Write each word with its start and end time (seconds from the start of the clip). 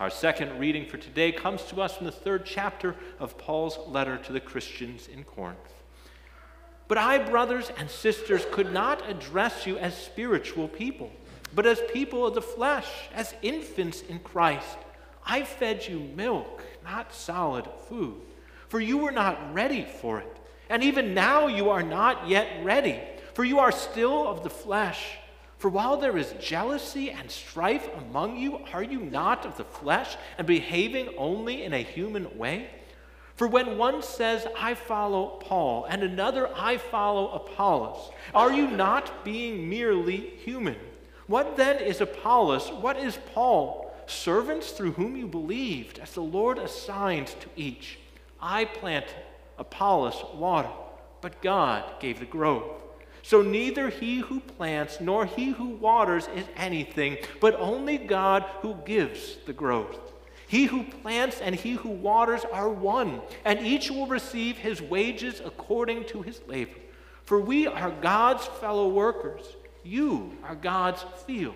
Our 0.00 0.08
second 0.08 0.58
reading 0.58 0.86
for 0.86 0.96
today 0.96 1.30
comes 1.30 1.62
to 1.64 1.82
us 1.82 1.98
from 1.98 2.06
the 2.06 2.10
third 2.10 2.46
chapter 2.46 2.96
of 3.18 3.36
Paul's 3.36 3.78
letter 3.86 4.16
to 4.16 4.32
the 4.32 4.40
Christians 4.40 5.06
in 5.08 5.24
Corinth. 5.24 5.58
But 6.88 6.96
I, 6.96 7.18
brothers 7.18 7.70
and 7.76 7.90
sisters, 7.90 8.46
could 8.50 8.72
not 8.72 9.06
address 9.10 9.66
you 9.66 9.76
as 9.76 9.94
spiritual 9.94 10.68
people, 10.68 11.12
but 11.54 11.66
as 11.66 11.82
people 11.92 12.26
of 12.26 12.32
the 12.32 12.40
flesh, 12.40 12.88
as 13.12 13.34
infants 13.42 14.00
in 14.00 14.20
Christ. 14.20 14.78
I 15.26 15.42
fed 15.42 15.86
you 15.86 16.00
milk, 16.16 16.64
not 16.82 17.12
solid 17.12 17.68
food, 17.86 18.22
for 18.68 18.80
you 18.80 18.96
were 18.96 19.12
not 19.12 19.52
ready 19.52 19.86
for 20.00 20.18
it. 20.18 20.36
And 20.70 20.82
even 20.82 21.12
now 21.12 21.46
you 21.46 21.68
are 21.68 21.82
not 21.82 22.26
yet 22.26 22.64
ready, 22.64 22.98
for 23.34 23.44
you 23.44 23.58
are 23.58 23.70
still 23.70 24.26
of 24.26 24.44
the 24.44 24.50
flesh. 24.50 25.18
For 25.60 25.68
while 25.68 25.98
there 25.98 26.16
is 26.16 26.32
jealousy 26.40 27.10
and 27.10 27.30
strife 27.30 27.86
among 27.94 28.38
you, 28.38 28.60
are 28.72 28.82
you 28.82 28.98
not 28.98 29.44
of 29.44 29.58
the 29.58 29.64
flesh 29.64 30.16
and 30.38 30.46
behaving 30.46 31.10
only 31.18 31.64
in 31.64 31.74
a 31.74 31.82
human 31.82 32.38
way? 32.38 32.70
For 33.36 33.46
when 33.46 33.76
one 33.76 34.02
says, 34.02 34.46
I 34.58 34.72
follow 34.72 35.38
Paul, 35.42 35.84
and 35.84 36.02
another, 36.02 36.48
I 36.56 36.78
follow 36.78 37.28
Apollos, 37.32 38.10
are 38.34 38.50
you 38.50 38.70
not 38.70 39.22
being 39.22 39.68
merely 39.68 40.32
human? 40.42 40.76
What 41.26 41.58
then 41.58 41.76
is 41.76 42.00
Apollos? 42.00 42.70
What 42.72 42.96
is 42.96 43.18
Paul? 43.34 43.94
Servants 44.06 44.70
through 44.70 44.92
whom 44.92 45.14
you 45.14 45.26
believed, 45.26 45.98
as 45.98 46.14
the 46.14 46.22
Lord 46.22 46.56
assigned 46.58 47.26
to 47.26 47.50
each. 47.54 47.98
I 48.40 48.64
planted, 48.64 49.14
Apollos 49.58 50.24
watered, 50.34 50.72
but 51.20 51.42
God 51.42 52.00
gave 52.00 52.18
the 52.18 52.24
growth. 52.24 52.64
So 53.22 53.42
neither 53.42 53.88
he 53.88 54.18
who 54.18 54.40
plants 54.40 55.00
nor 55.00 55.26
he 55.26 55.50
who 55.50 55.68
waters 55.68 56.28
is 56.34 56.44
anything, 56.56 57.18
but 57.40 57.54
only 57.58 57.98
God 57.98 58.44
who 58.62 58.74
gives 58.84 59.36
the 59.46 59.52
growth. 59.52 59.98
He 60.48 60.64
who 60.64 60.82
plants 60.82 61.40
and 61.40 61.54
he 61.54 61.72
who 61.72 61.90
waters 61.90 62.42
are 62.52 62.68
one, 62.68 63.20
and 63.44 63.60
each 63.60 63.90
will 63.90 64.06
receive 64.06 64.58
his 64.58 64.82
wages 64.82 65.40
according 65.44 66.06
to 66.06 66.22
his 66.22 66.40
labor. 66.48 66.80
For 67.24 67.38
we 67.38 67.68
are 67.68 67.92
God's 67.92 68.46
fellow 68.46 68.88
workers. 68.88 69.44
You 69.84 70.32
are 70.42 70.56
God's 70.56 71.04
field, 71.26 71.54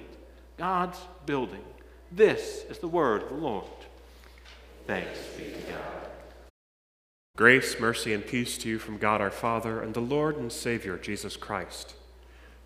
God's 0.56 0.98
building. 1.26 1.64
This 2.12 2.64
is 2.70 2.78
the 2.78 2.86
word 2.86 3.24
of 3.24 3.28
the 3.30 3.34
Lord. 3.34 3.64
Thanks 4.86 5.18
be 5.36 5.44
to 5.44 5.72
God. 5.72 6.03
Grace, 7.36 7.80
mercy, 7.80 8.12
and 8.12 8.24
peace 8.24 8.56
to 8.56 8.68
you 8.68 8.78
from 8.78 8.96
God 8.96 9.20
our 9.20 9.28
Father 9.28 9.82
and 9.82 9.92
the 9.92 9.98
Lord 9.98 10.36
and 10.36 10.52
Savior, 10.52 10.96
Jesus 10.96 11.36
Christ. 11.36 11.96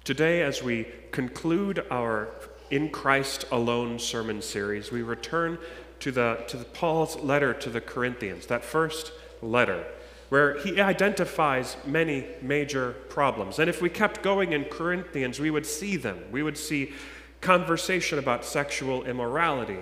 Today, 0.04 0.42
as 0.42 0.62
we 0.62 0.86
conclude 1.10 1.86
our 1.90 2.28
In 2.68 2.90
Christ 2.90 3.46
Alone 3.50 3.98
sermon 3.98 4.42
series, 4.42 4.92
we 4.92 5.00
return 5.00 5.56
to, 6.00 6.12
the, 6.12 6.44
to 6.48 6.58
the 6.58 6.66
Paul's 6.66 7.16
letter 7.16 7.54
to 7.54 7.70
the 7.70 7.80
Corinthians, 7.80 8.44
that 8.48 8.62
first 8.62 9.10
letter, 9.40 9.86
where 10.28 10.58
he 10.58 10.78
identifies 10.78 11.78
many 11.86 12.26
major 12.42 12.92
problems. 13.08 13.58
And 13.58 13.70
if 13.70 13.80
we 13.80 13.88
kept 13.88 14.22
going 14.22 14.52
in 14.52 14.64
Corinthians, 14.64 15.40
we 15.40 15.50
would 15.50 15.64
see 15.64 15.96
them. 15.96 16.18
We 16.30 16.42
would 16.42 16.58
see 16.58 16.92
conversation 17.40 18.18
about 18.18 18.44
sexual 18.44 19.04
immorality, 19.04 19.78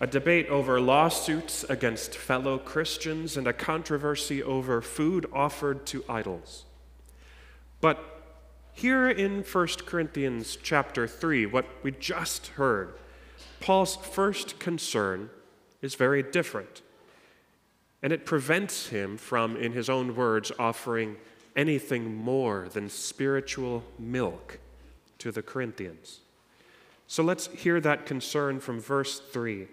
a 0.00 0.06
debate 0.06 0.48
over 0.48 0.80
lawsuits 0.80 1.64
against 1.64 2.16
fellow 2.16 2.58
Christians, 2.58 3.36
and 3.36 3.46
a 3.46 3.52
controversy 3.52 4.42
over 4.42 4.80
food 4.80 5.26
offered 5.32 5.86
to 5.86 6.04
idols. 6.08 6.64
But 7.80 8.18
here 8.72 9.08
in 9.08 9.42
1 9.42 9.66
Corinthians 9.86 10.56
chapter 10.62 11.08
3, 11.08 11.46
what 11.46 11.66
we 11.82 11.90
just 11.90 12.48
heard, 12.48 12.94
Paul's 13.60 13.96
first 13.96 14.60
concern 14.60 15.30
is 15.82 15.96
very 15.96 16.22
different. 16.22 16.82
And 18.02 18.12
it 18.12 18.24
prevents 18.24 18.88
him 18.88 19.16
from, 19.16 19.56
in 19.56 19.72
his 19.72 19.90
own 19.90 20.14
words, 20.14 20.52
offering 20.58 21.16
anything 21.56 22.14
more 22.14 22.68
than 22.72 22.88
spiritual 22.88 23.82
milk 23.98 24.60
to 25.18 25.32
the 25.32 25.42
Corinthians. 25.42 26.20
So 27.08 27.24
let's 27.24 27.48
hear 27.48 27.80
that 27.80 28.06
concern 28.06 28.60
from 28.60 28.80
verse 28.80 29.18
3. 29.18 29.66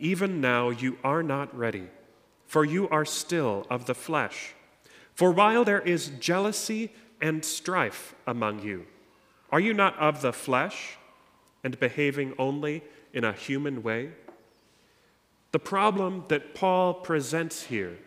Even 0.00 0.40
now 0.40 0.70
you 0.70 0.98
are 1.04 1.22
not 1.22 1.56
ready, 1.56 1.86
for 2.46 2.64
you 2.64 2.88
are 2.88 3.04
still 3.04 3.66
of 3.70 3.84
the 3.84 3.94
flesh. 3.94 4.54
For 5.14 5.30
while 5.30 5.64
there 5.64 5.82
is 5.82 6.10
jealousy 6.18 6.90
and 7.20 7.44
strife 7.44 8.14
among 8.26 8.62
you, 8.62 8.86
are 9.52 9.60
you 9.60 9.74
not 9.74 9.96
of 9.98 10.22
the 10.22 10.32
flesh 10.32 10.96
and 11.62 11.78
behaving 11.78 12.32
only 12.38 12.82
in 13.12 13.24
a 13.24 13.34
human 13.34 13.82
way? 13.82 14.12
The 15.52 15.58
problem 15.58 16.24
that 16.28 16.54
Paul 16.54 16.94
presents 16.94 17.64
here 17.64 17.98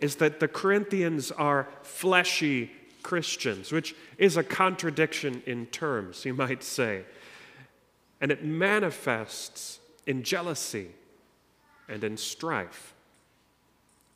is 0.00 0.16
that 0.16 0.40
the 0.40 0.48
Corinthians 0.48 1.30
are 1.30 1.68
fleshy 1.82 2.70
Christians, 3.02 3.72
which 3.72 3.94
is 4.18 4.36
a 4.36 4.42
contradiction 4.42 5.42
in 5.46 5.66
terms, 5.66 6.24
you 6.24 6.34
might 6.34 6.62
say. 6.62 7.04
And 8.20 8.30
it 8.30 8.44
manifests 8.44 9.78
in 10.06 10.22
jealousy 10.22 10.88
and 11.88 12.02
in 12.04 12.16
strife. 12.16 12.94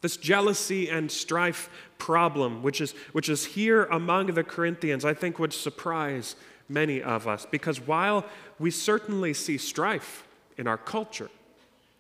This 0.00 0.16
jealousy 0.16 0.88
and 0.88 1.10
strife 1.10 1.68
problem, 1.98 2.62
which 2.62 2.80
is, 2.80 2.92
which 3.12 3.28
is 3.28 3.44
here 3.44 3.84
among 3.86 4.26
the 4.28 4.44
Corinthians, 4.44 5.04
I 5.04 5.14
think 5.14 5.38
would 5.38 5.52
surprise 5.52 6.36
many 6.68 7.02
of 7.02 7.26
us 7.26 7.46
because 7.50 7.80
while 7.80 8.24
we 8.58 8.70
certainly 8.70 9.34
see 9.34 9.58
strife 9.58 10.24
in 10.56 10.66
our 10.66 10.76
culture, 10.76 11.30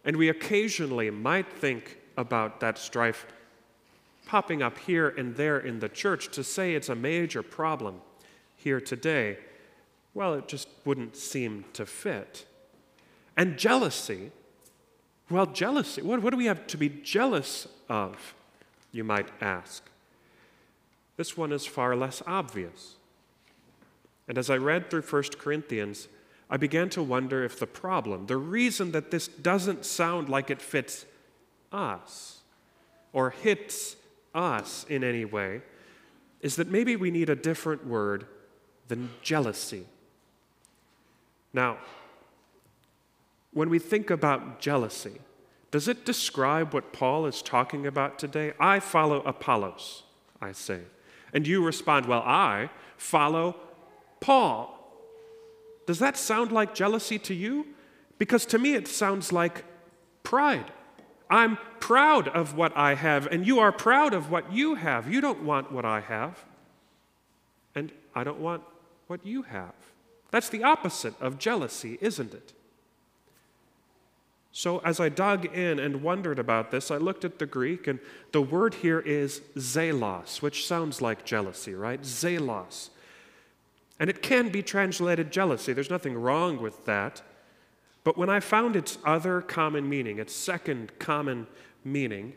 and 0.04 0.16
we 0.16 0.28
occasionally 0.28 1.10
might 1.10 1.52
think 1.52 1.98
about 2.16 2.60
that 2.60 2.78
strife 2.78 3.26
popping 4.26 4.62
up 4.62 4.78
here 4.78 5.08
and 5.08 5.36
there 5.36 5.58
in 5.58 5.80
the 5.80 5.88
church 5.88 6.28
to 6.28 6.44
say 6.44 6.74
it's 6.74 6.88
a 6.88 6.94
major 6.94 7.42
problem 7.42 8.00
here 8.56 8.80
today. 8.80 9.38
Well, 10.14 10.34
it 10.34 10.48
just 10.48 10.68
wouldn't 10.84 11.16
seem 11.16 11.64
to 11.72 11.86
fit. 11.86 12.44
And 13.36 13.56
jealousy, 13.56 14.32
well, 15.30 15.46
jealousy, 15.46 16.02
what, 16.02 16.22
what 16.22 16.30
do 16.30 16.36
we 16.36 16.46
have 16.46 16.66
to 16.68 16.76
be 16.76 16.88
jealous 16.88 17.68
of, 17.88 18.34
you 18.92 19.04
might 19.04 19.28
ask? 19.40 19.84
This 21.16 21.36
one 21.36 21.52
is 21.52 21.66
far 21.66 21.96
less 21.96 22.22
obvious. 22.26 22.94
And 24.26 24.38
as 24.38 24.50
I 24.50 24.56
read 24.56 24.90
through 24.90 25.02
1 25.02 25.22
Corinthians, 25.38 26.08
I 26.50 26.56
began 26.56 26.88
to 26.90 27.02
wonder 27.02 27.44
if 27.44 27.58
the 27.58 27.66
problem, 27.66 28.26
the 28.26 28.36
reason 28.36 28.92
that 28.92 29.10
this 29.10 29.28
doesn't 29.28 29.84
sound 29.84 30.28
like 30.28 30.50
it 30.50 30.62
fits 30.62 31.04
us 31.72 32.38
or 33.12 33.30
hits 33.30 33.96
us 34.34 34.86
in 34.88 35.04
any 35.04 35.24
way, 35.24 35.62
is 36.40 36.56
that 36.56 36.68
maybe 36.68 36.96
we 36.96 37.10
need 37.10 37.28
a 37.28 37.36
different 37.36 37.86
word 37.86 38.26
than 38.86 39.10
jealousy. 39.22 39.84
Now, 41.52 41.78
when 43.52 43.70
we 43.70 43.78
think 43.78 44.10
about 44.10 44.60
jealousy, 44.60 45.20
does 45.70 45.88
it 45.88 46.04
describe 46.04 46.72
what 46.72 46.92
Paul 46.92 47.26
is 47.26 47.42
talking 47.42 47.86
about 47.86 48.18
today? 48.18 48.52
I 48.58 48.80
follow 48.80 49.20
Apollos, 49.22 50.04
I 50.40 50.52
say. 50.52 50.80
And 51.32 51.46
you 51.46 51.64
respond, 51.64 52.06
Well, 52.06 52.22
I 52.24 52.70
follow 52.96 53.56
Paul. 54.20 54.74
Does 55.86 55.98
that 55.98 56.16
sound 56.16 56.52
like 56.52 56.74
jealousy 56.74 57.18
to 57.20 57.34
you? 57.34 57.66
Because 58.18 58.46
to 58.46 58.58
me, 58.58 58.74
it 58.74 58.88
sounds 58.88 59.32
like 59.32 59.64
pride. 60.22 60.72
I'm 61.30 61.58
proud 61.80 62.28
of 62.28 62.54
what 62.54 62.76
I 62.76 62.94
have, 62.94 63.26
and 63.26 63.46
you 63.46 63.58
are 63.58 63.72
proud 63.72 64.14
of 64.14 64.30
what 64.30 64.52
you 64.52 64.74
have. 64.74 65.12
You 65.12 65.20
don't 65.20 65.42
want 65.42 65.70
what 65.70 65.84
I 65.84 66.00
have, 66.00 66.44
and 67.74 67.92
I 68.14 68.24
don't 68.24 68.40
want 68.40 68.62
what 69.06 69.24
you 69.24 69.42
have. 69.42 69.74
That's 70.30 70.48
the 70.48 70.62
opposite 70.62 71.14
of 71.20 71.38
jealousy, 71.38 71.98
isn't 72.00 72.32
it? 72.34 72.52
So, 74.50 74.78
as 74.78 74.98
I 74.98 75.08
dug 75.08 75.44
in 75.44 75.78
and 75.78 76.02
wondered 76.02 76.38
about 76.38 76.70
this, 76.70 76.90
I 76.90 76.96
looked 76.96 77.24
at 77.24 77.38
the 77.38 77.46
Greek, 77.46 77.86
and 77.86 78.00
the 78.32 78.42
word 78.42 78.74
here 78.74 79.00
is 79.00 79.40
zelos, 79.56 80.40
which 80.40 80.66
sounds 80.66 81.02
like 81.02 81.24
jealousy, 81.24 81.74
right? 81.74 82.00
Zelos. 82.02 82.88
And 84.00 84.08
it 84.08 84.22
can 84.22 84.48
be 84.48 84.62
translated 84.62 85.30
jealousy. 85.30 85.72
There's 85.72 85.90
nothing 85.90 86.16
wrong 86.16 86.60
with 86.60 86.84
that. 86.86 87.22
But 88.04 88.16
when 88.16 88.30
I 88.30 88.40
found 88.40 88.74
its 88.74 88.96
other 89.04 89.42
common 89.42 89.88
meaning, 89.88 90.18
its 90.18 90.34
second 90.34 90.98
common 90.98 91.46
meaning, 91.84 92.32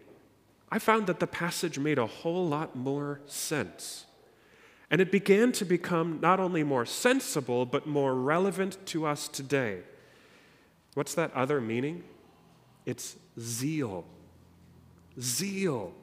I 0.71 0.79
found 0.79 1.07
that 1.07 1.19
the 1.19 1.27
passage 1.27 1.77
made 1.79 1.97
a 1.97 2.07
whole 2.07 2.47
lot 2.47 2.75
more 2.75 3.21
sense. 3.25 4.05
And 4.89 4.99
it 4.99 5.11
began 5.11 5.51
to 5.53 5.65
become 5.65 6.19
not 6.19 6.39
only 6.39 6.63
more 6.63 6.85
sensible, 6.85 7.65
but 7.65 7.87
more 7.87 8.15
relevant 8.15 8.85
to 8.87 9.05
us 9.05 9.27
today. 9.27 9.83
What's 10.93 11.13
that 11.15 11.33
other 11.33 11.61
meaning? 11.61 12.03
It's 12.85 13.15
zeal. 13.39 14.05
Zeal. 15.19 15.93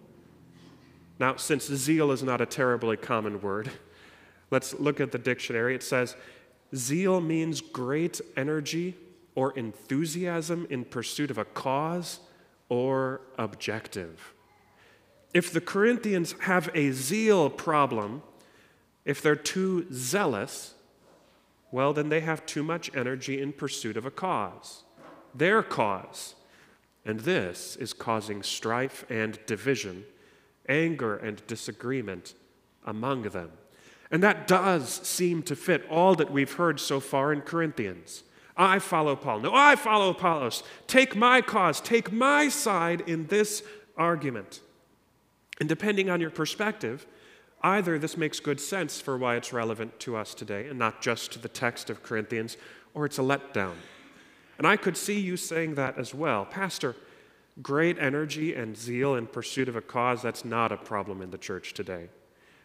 Now, 1.19 1.37
since 1.37 1.67
zeal 1.67 2.13
is 2.13 2.23
not 2.23 2.41
a 2.41 2.47
terribly 2.47 2.97
common 2.97 3.41
word, 3.41 3.71
Let's 4.51 4.79
look 4.79 5.01
at 5.01 5.13
the 5.13 5.19
dictionary. 5.19 5.75
It 5.75 5.83
says, 5.83 6.17
Zeal 6.75 7.21
means 7.21 7.61
great 7.61 8.21
energy 8.37 8.97
or 9.35 9.53
enthusiasm 9.53 10.67
in 10.71 10.85
pursuit 10.85 11.31
of 11.31 11.39
a 11.39 11.45
cause 11.45 12.21
or 12.69 13.21
objective. 13.39 14.35
If 15.33 15.53
the 15.53 15.61
Corinthians 15.61 16.35
have 16.41 16.71
a 16.75 16.91
zeal 16.91 17.49
problem, 17.51 18.23
if 19.05 19.23
they're 19.23 19.37
too 19.37 19.87
zealous, 19.93 20.75
well, 21.71 21.93
then 21.93 22.09
they 22.09 22.21
have 22.21 22.47
too 22.47 22.63
much 22.63 22.91
energy 22.95 23.41
in 23.41 23.53
pursuit 23.53 23.97
of 23.97 24.07
a 24.07 24.11
cause, 24.11 24.85
their 25.35 25.63
cause. 25.63 26.35
And 27.05 27.21
this 27.21 27.77
is 27.77 27.93
causing 27.93 28.43
strife 28.43 29.05
and 29.09 29.39
division, 29.47 30.05
anger 30.69 31.17
and 31.17 31.47
disagreement 31.47 32.35
among 32.85 33.23
them. 33.23 33.51
And 34.11 34.23
that 34.23 34.47
does 34.47 34.89
seem 35.07 35.43
to 35.45 35.57
fit 35.57 35.87
all 35.91 36.15
that 36.15 36.31
we've 36.31 36.53
heard 36.53 36.81
so 36.81 37.01
far 37.01 37.33
in 37.33 37.43
Corinthians. 37.43 38.25
I 38.57 38.79
follow 38.79 39.15
Paul. 39.15 39.41
No, 39.41 39.55
I 39.55 39.77
follow 39.77 40.11
Apollos. 40.11 40.63
Take 40.87 41.15
my 41.15 41.41
cause, 41.41 41.81
take 41.81 42.11
my 42.11 42.49
side 42.49 43.03
in 43.03 43.27
this 43.29 43.63
argument. 43.97 44.61
And 45.61 45.69
depending 45.69 46.11
on 46.11 46.21
your 46.21 46.31
perspective, 46.31 47.07
either 47.63 47.99
this 47.99 48.17
makes 48.17 48.41
good 48.41 48.61
sense 48.61 49.01
for 49.01 49.17
why 49.17 49.37
it's 49.37 49.53
relevant 49.53 49.99
to 50.01 50.17
us 50.17 50.35
today 50.35 50.69
and 50.69 50.79
not 50.79 51.01
just 51.01 51.33
to 51.33 51.39
the 51.39 51.49
text 51.49 51.91
of 51.91 52.03
Corinthians, 52.03 52.57
or 52.95 53.05
it's 53.05 53.19
a 53.19 53.23
letdown. 53.23 53.75
And 54.59 54.67
I 54.67 54.77
could 54.77 54.97
see 54.97 55.19
you 55.19 55.37
saying 55.37 55.75
that 55.77 55.99
as 55.99 56.15
well. 56.15 56.45
Pastor, 56.45 56.97
great 57.63 57.99
energy 57.99 58.55
and 58.55 58.77
zeal 58.77 59.15
in 59.15 59.27
pursuit 59.27 59.69
of 59.69 59.77
a 59.77 59.81
cause, 59.81 60.23
that's 60.23 60.45
not 60.45 60.73
a 60.73 60.77
problem 60.77 61.23
in 61.23 61.31
the 61.31 61.39
church 61.39 61.75
today. 61.75 62.09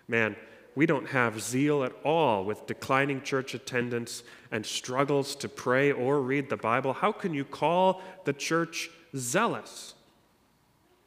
Man, 0.08 0.36
we 0.76 0.86
don't 0.86 1.08
have 1.10 1.40
zeal 1.42 1.84
at 1.84 1.94
all 2.04 2.44
with 2.44 2.66
declining 2.66 3.22
church 3.22 3.54
attendance 3.54 4.24
and 4.52 4.66
struggles 4.66 5.36
to 5.36 5.50
pray 5.50 5.92
or 5.92 6.20
read 6.22 6.50
the 6.50 6.58
Bible. 6.58 6.94
How 6.94 7.12
can 7.12 7.34
you 7.34 7.46
call 7.46 8.02
the 8.26 8.34
church 8.34 8.90
zealous? 9.16 9.94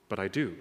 But 0.09 0.21
I 0.21 0.29
do. 0.29 0.57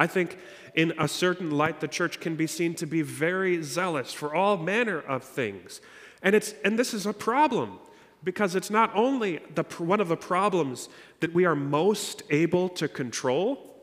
I 0.00 0.06
think 0.06 0.38
in 0.74 0.94
a 0.98 1.06
certain 1.06 1.50
light, 1.50 1.80
the 1.80 1.86
church 1.86 2.20
can 2.20 2.34
be 2.34 2.46
seen 2.46 2.74
to 2.76 2.86
be 2.86 3.02
very 3.02 3.62
zealous 3.62 4.14
for 4.14 4.34
all 4.34 4.56
manner 4.56 4.98
of 4.98 5.22
things. 5.22 5.82
And, 6.22 6.34
it's, 6.34 6.54
and 6.64 6.78
this 6.78 6.94
is 6.94 7.04
a 7.04 7.12
problem 7.12 7.78
because 8.24 8.54
it's 8.54 8.70
not 8.70 8.90
only 8.96 9.40
the, 9.54 9.62
one 9.76 10.00
of 10.00 10.08
the 10.08 10.16
problems 10.16 10.88
that 11.20 11.34
we 11.34 11.44
are 11.44 11.54
most 11.54 12.22
able 12.30 12.70
to 12.70 12.88
control, 12.88 13.76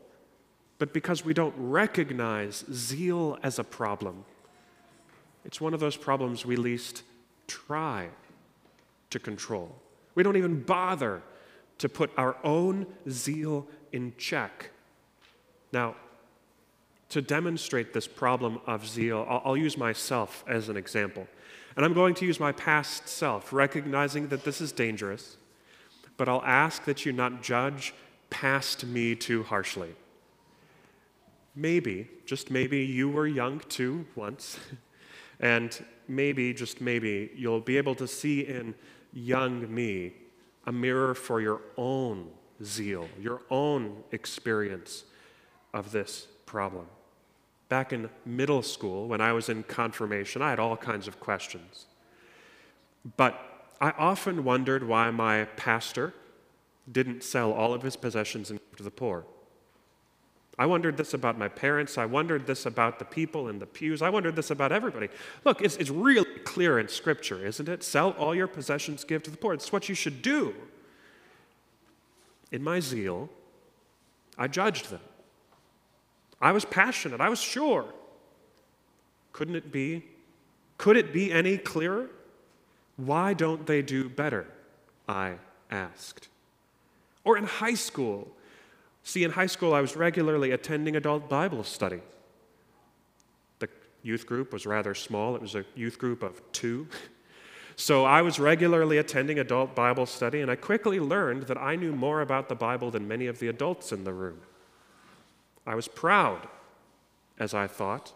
but 0.78 0.92
because 0.92 1.24
we 1.24 1.34
don't 1.34 1.54
recognize 1.56 2.64
zeal 2.72 3.38
as 3.44 3.60
a 3.60 3.64
problem. 3.64 4.24
It's 5.44 5.60
one 5.60 5.72
of 5.72 5.78
those 5.78 5.96
problems 5.96 6.44
we 6.44 6.56
least 6.56 7.04
try 7.46 8.08
to 9.10 9.20
control. 9.20 9.72
We 10.16 10.24
don't 10.24 10.36
even 10.36 10.64
bother 10.64 11.22
to 11.78 11.88
put 11.88 12.10
our 12.16 12.36
own 12.42 12.86
zeal 13.08 13.68
in 13.92 14.14
check. 14.18 14.70
Now, 15.72 15.94
to 17.10 17.22
demonstrate 17.22 17.92
this 17.92 18.06
problem 18.06 18.60
of 18.66 18.86
zeal, 18.86 19.26
I'll, 19.28 19.42
I'll, 19.44 19.56
use 19.56 19.78
myself 19.78 20.44
as 20.46 20.68
an 20.68 20.76
example. 20.76 21.26
And 21.76 21.84
I'm 21.84 21.94
going 21.94 22.14
to 22.14 22.26
use 22.26 22.38
my 22.38 22.52
past 22.52 23.08
self, 23.08 23.52
recognizing 23.52 24.28
that 24.28 24.44
this 24.44 24.60
is 24.60 24.72
dangerous, 24.72 25.36
but 26.16 26.28
I'll 26.28 26.42
ask 26.44 26.84
that 26.84 27.06
you 27.06 27.12
not 27.12 27.42
judge 27.42 27.94
past 28.30 28.84
me 28.84 29.14
too 29.14 29.42
harshly. 29.44 29.94
Maybe, 31.54 32.08
just 32.26 32.50
maybe, 32.50 32.84
you 32.84 33.08
were 33.08 33.26
young 33.26 33.60
too 33.68 34.06
once, 34.14 34.58
and 35.40 35.82
maybe, 36.08 36.52
just 36.52 36.80
maybe, 36.80 37.30
you'll 37.34 37.60
be 37.60 37.78
able 37.78 37.94
to 37.96 38.06
see 38.06 38.40
in 38.42 38.74
young 39.12 39.72
me 39.72 40.12
a 40.66 40.72
mirror 40.72 41.14
for 41.14 41.40
your 41.40 41.62
own 41.76 42.28
zeal, 42.62 43.08
your 43.18 43.40
own 43.50 44.02
experience 44.12 45.04
of 45.72 45.90
this 45.92 46.26
problem. 46.44 46.86
Back 47.68 47.92
in 47.92 48.08
middle 48.24 48.62
school, 48.62 49.08
when 49.08 49.20
I 49.20 49.32
was 49.32 49.48
in 49.48 49.62
confirmation, 49.62 50.40
I 50.40 50.50
had 50.50 50.58
all 50.58 50.76
kinds 50.76 51.06
of 51.06 51.20
questions. 51.20 51.86
But 53.16 53.38
I 53.80 53.90
often 53.90 54.44
wondered 54.44 54.86
why 54.86 55.10
my 55.10 55.44
pastor 55.56 56.14
didn't 56.90 57.22
sell 57.22 57.52
all 57.52 57.74
of 57.74 57.82
his 57.82 57.96
possessions 57.96 58.50
and 58.50 58.58
give 58.58 58.78
to 58.78 58.82
the 58.82 58.90
poor. 58.90 59.24
I 60.58 60.66
wondered 60.66 60.96
this 60.96 61.14
about 61.14 61.38
my 61.38 61.46
parents. 61.46 61.98
I 61.98 62.06
wondered 62.06 62.46
this 62.46 62.66
about 62.66 62.98
the 62.98 63.04
people 63.04 63.48
in 63.48 63.60
the 63.60 63.66
pews. 63.66 64.02
I 64.02 64.10
wondered 64.10 64.34
this 64.34 64.50
about 64.50 64.72
everybody. 64.72 65.08
Look, 65.44 65.62
it's, 65.62 65.76
it's 65.76 65.90
really 65.90 66.26
clear 66.40 66.80
in 66.80 66.88
Scripture, 66.88 67.46
isn't 67.46 67.68
it? 67.68 67.84
Sell 67.84 68.10
all 68.12 68.34
your 68.34 68.48
possessions, 68.48 69.04
give 69.04 69.22
to 69.22 69.30
the 69.30 69.36
poor. 69.36 69.54
It's 69.54 69.70
what 69.70 69.88
you 69.88 69.94
should 69.94 70.20
do. 70.20 70.54
In 72.50 72.64
my 72.64 72.80
zeal, 72.80 73.28
I 74.36 74.48
judged 74.48 74.90
them. 74.90 75.00
I 76.40 76.52
was 76.52 76.64
passionate. 76.64 77.20
I 77.20 77.28
was 77.28 77.40
sure. 77.40 77.86
Couldn't 79.32 79.56
it 79.56 79.72
be? 79.72 80.04
Could 80.76 80.96
it 80.96 81.12
be 81.12 81.32
any 81.32 81.58
clearer? 81.58 82.10
Why 82.96 83.34
don't 83.34 83.66
they 83.66 83.82
do 83.82 84.08
better? 84.08 84.46
I 85.08 85.34
asked. 85.70 86.28
Or 87.24 87.36
in 87.36 87.44
high 87.44 87.74
school. 87.74 88.28
See, 89.02 89.24
in 89.24 89.30
high 89.30 89.46
school, 89.46 89.74
I 89.74 89.80
was 89.80 89.96
regularly 89.96 90.50
attending 90.50 90.96
adult 90.96 91.28
Bible 91.28 91.64
study. 91.64 92.00
The 93.58 93.68
youth 94.02 94.26
group 94.26 94.52
was 94.52 94.66
rather 94.66 94.94
small, 94.94 95.34
it 95.34 95.42
was 95.42 95.54
a 95.54 95.64
youth 95.74 95.98
group 95.98 96.22
of 96.22 96.40
two. 96.52 96.88
So 97.80 98.04
I 98.04 98.22
was 98.22 98.40
regularly 98.40 98.98
attending 98.98 99.38
adult 99.38 99.76
Bible 99.76 100.04
study, 100.04 100.40
and 100.40 100.50
I 100.50 100.56
quickly 100.56 100.98
learned 100.98 101.44
that 101.44 101.56
I 101.56 101.76
knew 101.76 101.92
more 101.92 102.22
about 102.22 102.48
the 102.48 102.56
Bible 102.56 102.90
than 102.90 103.06
many 103.06 103.28
of 103.28 103.38
the 103.38 103.46
adults 103.46 103.92
in 103.92 104.02
the 104.02 104.12
room. 104.12 104.40
I 105.66 105.74
was 105.74 105.88
proud, 105.88 106.48
as 107.38 107.54
I 107.54 107.66
thought. 107.66 108.12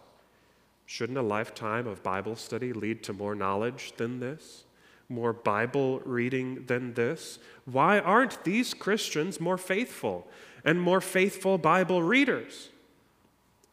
Shouldn't 0.86 1.18
a 1.18 1.22
lifetime 1.22 1.86
of 1.86 2.02
Bible 2.02 2.36
study 2.36 2.72
lead 2.72 3.02
to 3.04 3.12
more 3.12 3.34
knowledge 3.34 3.92
than 3.96 4.20
this? 4.20 4.64
More 5.08 5.32
Bible 5.32 6.00
reading 6.00 6.64
than 6.66 6.94
this? 6.94 7.38
Why 7.64 7.98
aren't 7.98 8.44
these 8.44 8.74
Christians 8.74 9.40
more 9.40 9.58
faithful 9.58 10.26
and 10.64 10.80
more 10.80 11.00
faithful 11.00 11.58
Bible 11.58 12.02
readers? 12.02 12.68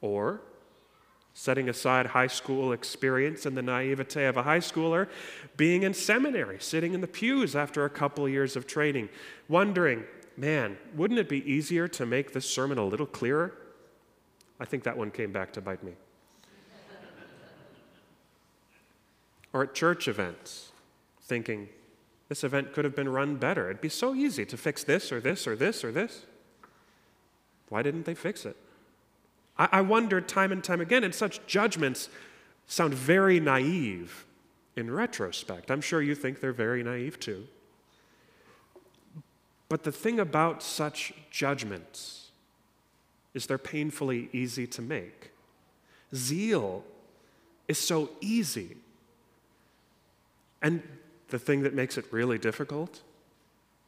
Or, 0.01 0.41
setting 1.33 1.69
aside 1.69 2.07
high 2.07 2.27
school 2.27 2.73
experience 2.73 3.45
and 3.45 3.55
the 3.55 3.61
naivete 3.61 4.25
of 4.25 4.35
a 4.35 4.43
high 4.43 4.59
schooler, 4.59 5.07
being 5.55 5.83
in 5.83 5.93
seminary, 5.93 6.57
sitting 6.59 6.93
in 6.93 7.01
the 7.01 7.07
pews 7.07 7.55
after 7.55 7.85
a 7.85 7.89
couple 7.89 8.27
years 8.27 8.55
of 8.55 8.67
training, 8.67 9.07
wondering, 9.47 10.03
man, 10.39 10.77
wouldn't 10.95 11.19
it 11.19 11.27
be 11.27 11.49
easier 11.49 11.87
to 11.89 12.05
make 12.05 12.33
this 12.33 12.49
sermon 12.49 12.77
a 12.77 12.85
little 12.85 13.05
clearer? 13.05 13.53
I 14.59 14.65
think 14.65 14.83
that 14.83 14.97
one 14.97 15.11
came 15.11 15.31
back 15.31 15.53
to 15.53 15.61
bite 15.61 15.83
me. 15.83 15.93
or 19.53 19.63
at 19.63 19.73
church 19.73 20.07
events, 20.07 20.71
thinking, 21.21 21.69
this 22.29 22.43
event 22.43 22.73
could 22.73 22.85
have 22.85 22.95
been 22.95 23.09
run 23.09 23.35
better. 23.35 23.69
It'd 23.69 23.81
be 23.81 23.89
so 23.89 24.15
easy 24.15 24.45
to 24.45 24.57
fix 24.57 24.83
this 24.83 25.11
or 25.11 25.19
this 25.19 25.47
or 25.47 25.55
this 25.55 25.83
or 25.83 25.91
this. 25.91 26.25
Why 27.69 27.81
didn't 27.81 28.05
they 28.05 28.15
fix 28.15 28.45
it? 28.45 28.55
I, 29.57 29.69
I 29.73 29.81
wondered 29.81 30.27
time 30.27 30.51
and 30.51 30.63
time 30.63 30.79
again, 30.79 31.03
and 31.03 31.13
such 31.13 31.45
judgments 31.47 32.09
sound 32.67 32.93
very 32.93 33.39
naive 33.39 34.25
in 34.75 34.91
retrospect. 34.91 35.71
I'm 35.71 35.81
sure 35.81 36.01
you 36.01 36.15
think 36.15 36.39
they're 36.39 36.53
very 36.53 36.83
naive 36.83 37.19
too. 37.19 37.47
But 39.69 39.83
the 39.83 39.91
thing 39.91 40.19
about 40.19 40.63
such 40.63 41.13
judgments 41.29 42.31
is 43.33 43.45
they're 43.45 43.59
painfully 43.59 44.29
easy 44.33 44.65
to 44.67 44.81
make. 44.81 45.31
Zeal 46.13 46.83
is 47.67 47.77
so 47.77 48.09
easy. 48.19 48.77
And 50.61 50.81
the 51.29 51.37
thing 51.37 51.61
that 51.61 51.73
makes 51.75 51.97
it 51.97 52.05
really 52.11 52.39
difficult 52.39 53.01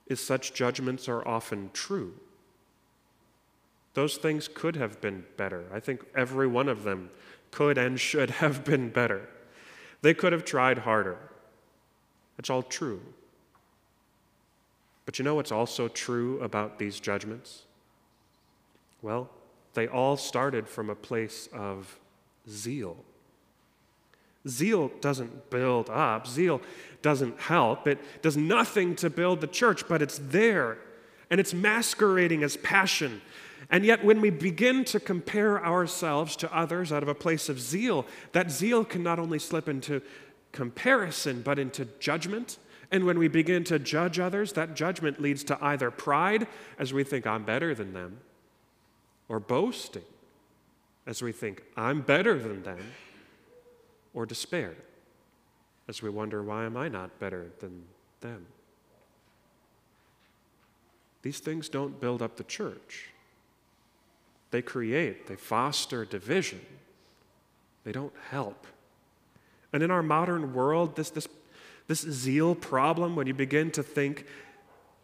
is 0.08 0.20
such 0.20 0.54
judgments 0.54 1.10
are 1.10 1.28
often 1.28 1.72
true. 1.74 2.14
Those 3.94 4.18
things 4.18 4.48
could 4.48 4.76
have 4.76 5.02
been 5.02 5.26
better. 5.36 5.66
I 5.74 5.80
think 5.80 6.06
every 6.16 6.48
one 6.48 6.70
of 6.70 6.84
them 6.84 7.10
could 7.50 7.78
and 7.78 8.00
should 8.00 8.30
have 8.42 8.64
been 8.64 8.90
better. 8.90 9.28
They 10.02 10.14
could 10.14 10.32
have 10.32 10.46
tried 10.46 10.80
harder. 10.80 11.18
It's 12.38 12.50
all 12.50 12.64
true. 12.64 13.02
But 15.05 15.20
you 15.20 15.25
know 15.25 15.36
what's 15.36 15.51
also 15.51 15.88
true 15.88 16.39
about 16.41 16.79
these 16.79 17.00
judgments? 17.00 17.63
Well, 19.01 19.29
they 19.74 19.88
all 19.88 20.17
started 20.17 20.67
from 20.67 20.89
a 20.89 20.96
place 20.96 21.50
of 21.53 22.00
zeal. 22.50 22.98
Zeal 24.48 24.91
doesn't 25.01 25.50
build 25.50 25.89
up, 25.89 26.27
zeal 26.27 26.62
doesn't 27.01 27.39
help. 27.39 27.88
It 27.88 28.00
does 28.22 28.38
nothing 28.38 28.96
to 28.98 29.10
build 29.10 29.41
the 29.41 29.48
church, 29.48 29.88
but 29.88 30.01
it's 30.01 30.20
there 30.20 30.77
and 31.29 31.39
it's 31.39 31.53
masquerading 31.53 32.43
as 32.43 32.58
passion. 32.58 33.22
And 33.70 33.86
yet, 33.86 34.03
when 34.03 34.20
we 34.20 34.31
begin 34.31 34.84
to 34.86 35.00
compare 35.00 35.63
ourselves 35.63 36.36
to 36.38 36.53
others 36.53 36.91
out 36.91 37.03
of 37.03 37.10
a 37.10 37.15
place 37.15 37.48
of 37.48 37.60
zeal, 37.60 38.05
that 38.34 38.51
zeal 38.51 38.84
can 38.84 39.01
not 39.01 39.20
only 39.20 39.39
slip 39.39 39.70
into 39.70 40.01
comparison, 40.51 41.41
but 41.41 41.58
into 41.58 41.86
judgment 42.00 42.58
And 42.92 43.06
when 43.06 43.18
we 43.18 43.30
begin 43.30 43.64
to 43.66 43.80
judge 43.80 44.20
others, 44.20 44.54
that 44.54 44.76
judgment 44.76 45.22
leads 45.22 45.44
to 45.46 45.58
either 45.64 45.90
pride, 45.90 46.48
as 46.78 46.94
we 46.94 47.04
think 47.04 47.26
I'm 47.26 47.46
better 47.46 47.74
than 47.74 47.94
them, 47.94 48.20
or 49.30 49.40
boasting, 49.40 50.04
as 51.08 51.22
we 51.22 51.32
think 51.32 51.64
I'm 51.78 52.02
better 52.02 52.38
than 52.38 52.64
them, 52.64 52.80
or 54.14 54.26
despair, 54.26 54.76
as 55.88 56.02
we 56.02 56.10
wonder, 56.10 56.44
why 56.44 56.66
am 56.66 56.76
I 56.76 56.90
not 56.90 57.18
better 57.18 57.48
than 57.60 57.84
them? 58.20 58.46
These 61.22 61.40
things 61.40 61.70
don't 61.70 62.02
build 62.02 62.22
up 62.22 62.36
the 62.36 62.44
church. 62.44 63.10
They 64.50 64.62
create, 64.62 65.28
they 65.28 65.36
foster 65.38 66.04
division. 66.04 66.60
They 67.84 67.92
don't 67.92 68.14
help. 68.30 68.68
And 69.72 69.82
in 69.82 69.92
our 69.92 70.04
modern 70.04 70.54
world, 70.54 70.96
this, 70.96 71.10
this, 71.10 71.28
this 71.92 72.10
zeal 72.10 72.56
problem, 72.56 73.18
when 73.18 73.28
you 73.28 73.34
begin 73.34 73.70
to 73.70 73.84
think 73.84 74.26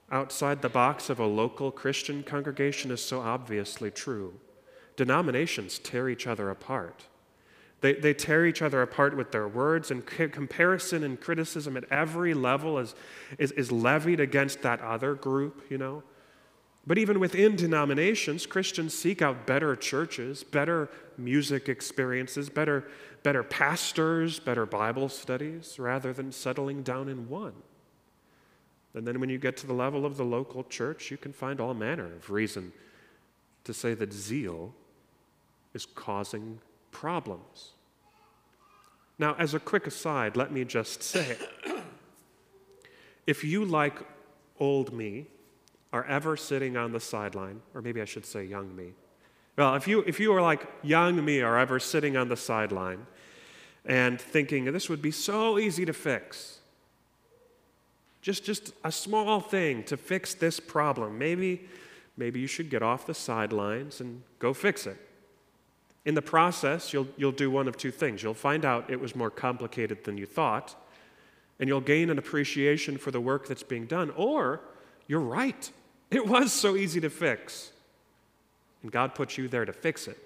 outside 0.09 0.61
the 0.61 0.69
box 0.69 1.09
of 1.09 1.19
a 1.19 1.25
local 1.25 1.69
Christian 1.69 2.23
congregation, 2.23 2.91
is 2.91 3.03
so 3.03 3.19
obviously 3.19 3.91
true. 3.91 4.33
Denominations 4.95 5.79
tear 5.79 6.07
each 6.07 6.27
other 6.27 6.49
apart. 6.49 7.03
They, 7.81 7.95
they 7.95 8.13
tear 8.13 8.45
each 8.45 8.61
other 8.61 8.81
apart 8.81 9.17
with 9.17 9.33
their 9.33 9.49
words, 9.49 9.91
and 9.91 10.05
comparison 10.05 11.03
and 11.03 11.19
criticism 11.19 11.75
at 11.75 11.83
every 11.91 12.33
level 12.33 12.79
is, 12.79 12.95
is, 13.37 13.51
is 13.51 13.69
levied 13.69 14.21
against 14.21 14.61
that 14.61 14.79
other 14.79 15.13
group, 15.13 15.65
you 15.69 15.77
know. 15.77 16.03
But 16.87 16.97
even 16.97 17.19
within 17.19 17.57
denominations, 17.57 18.45
Christians 18.45 18.97
seek 18.97 19.21
out 19.21 19.45
better 19.45 19.75
churches, 19.75 20.45
better 20.45 20.89
music 21.17 21.67
experiences, 21.67 22.49
better, 22.49 22.87
better 23.23 23.43
pastors, 23.43 24.39
better 24.39 24.65
Bible 24.65 25.09
studies, 25.09 25.77
rather 25.77 26.13
than 26.13 26.31
settling 26.31 26.83
down 26.83 27.09
in 27.09 27.27
one. 27.27 27.55
And 28.93 29.05
then 29.05 29.19
when 29.19 29.29
you 29.29 29.37
get 29.37 29.57
to 29.57 29.67
the 29.67 29.73
level 29.73 30.05
of 30.05 30.15
the 30.15 30.23
local 30.23 30.63
church, 30.63 31.11
you 31.11 31.17
can 31.17 31.33
find 31.33 31.59
all 31.59 31.73
manner 31.73 32.05
of 32.05 32.29
reason 32.29 32.71
to 33.65 33.73
say 33.73 33.93
that 33.93 34.13
zeal 34.13 34.73
is 35.73 35.85
causing 35.85 36.61
problems. 36.91 37.73
Now, 39.19 39.35
as 39.37 39.53
a 39.53 39.59
quick 39.59 39.87
aside, 39.87 40.37
let 40.37 40.53
me 40.53 40.63
just 40.63 41.03
say 41.03 41.35
if 43.27 43.43
you, 43.43 43.65
like 43.65 43.99
old 44.57 44.93
me, 44.93 45.27
are 45.97 46.05
ever 46.05 46.37
sitting 46.37 46.77
on 46.77 46.91
the 46.91 46.99
sideline, 46.99 47.61
or 47.73 47.81
maybe 47.81 48.01
I 48.01 48.05
should 48.05 48.25
say 48.25 48.45
young 48.45 48.75
me. 48.75 48.93
Well, 49.57 49.73
if 49.73 49.87
you, 49.87 50.03
if 50.05 50.19
you 50.19 50.31
are 50.33 50.41
like 50.41 50.67
young 50.83 51.25
me, 51.25 51.41
are 51.41 51.57
ever 51.57 51.79
sitting 51.79 52.15
on 52.15 52.29
the 52.29 52.37
sideline 52.37 53.07
and 53.83 54.21
thinking 54.21 54.65
this 54.65 54.89
would 54.89 55.01
be 55.01 55.09
so 55.11 55.57
easy 55.57 55.85
to 55.85 55.93
fix, 55.93 56.59
just, 58.21 58.43
just 58.43 58.73
a 58.83 58.91
small 58.91 59.39
thing 59.39 59.83
to 59.85 59.97
fix 59.97 60.35
this 60.35 60.59
problem, 60.59 61.17
maybe, 61.17 61.67
maybe 62.15 62.39
you 62.39 62.47
should 62.47 62.69
get 62.69 62.83
off 62.83 63.07
the 63.07 63.15
sidelines 63.15 63.99
and 63.99 64.21
go 64.37 64.53
fix 64.53 64.85
it. 64.85 64.97
In 66.05 66.13
the 66.13 66.21
process, 66.21 66.93
you'll, 66.93 67.07
you'll 67.17 67.31
do 67.31 67.49
one 67.49 67.67
of 67.67 67.75
two 67.75 67.91
things. 67.91 68.21
You'll 68.21 68.35
find 68.35 68.63
out 68.65 68.89
it 68.89 68.99
was 68.99 69.15
more 69.15 69.31
complicated 69.31 70.03
than 70.03 70.17
you 70.17 70.27
thought, 70.27 70.75
and 71.59 71.67
you'll 71.67 71.81
gain 71.81 72.11
an 72.11 72.19
appreciation 72.19 72.97
for 72.97 73.09
the 73.09 73.19
work 73.19 73.47
that's 73.47 73.63
being 73.63 73.87
done, 73.87 74.11
or 74.15 74.61
you're 75.07 75.19
right. 75.19 75.71
It 76.09 76.25
was 76.25 76.53
so 76.53 76.75
easy 76.75 77.01
to 77.01 77.09
fix, 77.09 77.71
and 78.81 78.91
God 78.91 79.13
put 79.13 79.37
you 79.37 79.47
there 79.47 79.65
to 79.65 79.73
fix 79.73 80.07
it. 80.07 80.17